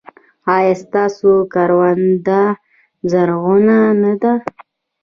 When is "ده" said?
4.21-4.33